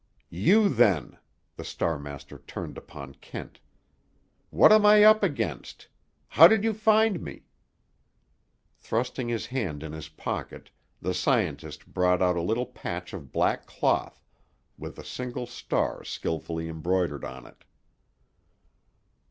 "You, 0.33 0.67
then." 0.67 1.19
The 1.57 1.63
Star 1.63 1.99
master 1.99 2.39
turned 2.39 2.75
upon 2.75 3.13
Kent. 3.21 3.59
"What 4.49 4.71
am 4.71 4.83
I 4.83 5.03
up 5.03 5.21
against? 5.21 5.89
How 6.29 6.47
did 6.47 6.63
you 6.63 6.73
find 6.73 7.21
me?" 7.21 7.43
Thrusting 8.73 9.29
his 9.29 9.45
hand 9.45 9.83
in 9.83 9.91
his 9.91 10.09
pocket 10.09 10.71
the 11.03 11.13
scientist 11.13 11.85
brought 11.85 12.19
out 12.19 12.35
a 12.35 12.41
little 12.41 12.65
patch 12.65 13.13
of 13.13 13.31
black 13.31 13.67
cloth, 13.67 14.25
with 14.75 14.97
a 14.97 15.05
single 15.05 15.45
star 15.45 16.03
skilfully 16.03 16.67
embroidered 16.67 17.23
on 17.23 17.45
it. 17.45 17.63